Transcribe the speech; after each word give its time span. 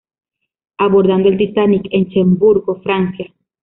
Abordaron 0.79 1.27
el 1.27 1.37
"Titanic" 1.37 1.85
en 1.91 2.09
Cherburgo, 2.09 2.81
Francia. 2.81 3.31